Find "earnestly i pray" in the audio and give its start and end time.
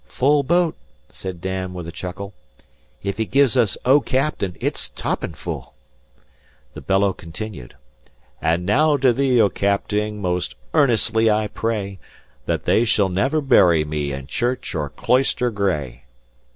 10.73-11.99